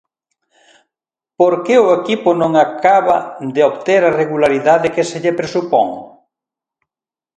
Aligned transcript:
Por 1.39 1.53
que 1.65 1.75
o 1.85 1.87
equipo 1.99 2.29
non 2.41 2.51
acaba 2.65 3.17
de 3.55 3.61
obter 3.69 4.01
a 4.05 4.15
regularidade 4.21 4.93
que 4.95 5.03
se 5.09 5.17
lle 5.23 5.37
presupón? 5.39 5.89